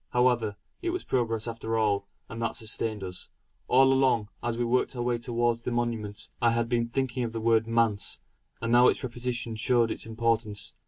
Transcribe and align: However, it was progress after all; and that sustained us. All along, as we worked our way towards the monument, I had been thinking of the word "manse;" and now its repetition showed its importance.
However, 0.09 0.55
it 0.81 0.89
was 0.89 1.03
progress 1.03 1.47
after 1.47 1.77
all; 1.77 2.07
and 2.27 2.41
that 2.41 2.55
sustained 2.55 3.03
us. 3.03 3.29
All 3.67 3.93
along, 3.93 4.29
as 4.41 4.57
we 4.57 4.65
worked 4.65 4.95
our 4.95 5.01
way 5.03 5.19
towards 5.19 5.61
the 5.61 5.69
monument, 5.69 6.27
I 6.41 6.49
had 6.49 6.67
been 6.67 6.87
thinking 6.89 7.23
of 7.23 7.33
the 7.33 7.39
word 7.39 7.67
"manse;" 7.67 8.19
and 8.59 8.71
now 8.71 8.87
its 8.87 9.03
repetition 9.03 9.55
showed 9.55 9.91
its 9.91 10.07
importance. 10.07 10.73